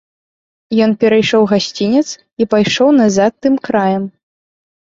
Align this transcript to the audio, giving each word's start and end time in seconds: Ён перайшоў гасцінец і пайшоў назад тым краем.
Ён 0.85 0.95
перайшоў 1.03 1.43
гасцінец 1.51 2.03
і 2.17 2.43
пайшоў 2.55 2.89
назад 3.01 3.31
тым 3.47 3.55
краем. 3.69 4.03